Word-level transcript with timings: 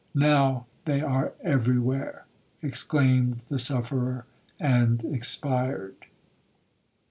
'Now 0.15 0.65
they 0.85 0.99
are 1.01 1.33
every 1.43 1.77
where,' 1.77 2.25
exclaimed 2.63 3.41
the 3.49 3.59
sufferer, 3.59 4.25
and 4.59 5.05
expired. 5.05 6.07